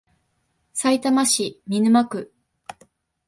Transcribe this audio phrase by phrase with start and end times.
[0.73, 2.33] さいたま市見沼区